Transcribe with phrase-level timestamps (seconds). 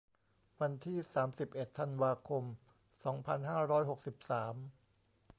[0.59, 2.43] วันที่ สามสิบเอ็ด ธันวาคม
[3.05, 4.55] สองพันห้าร้อยหกสิบสาม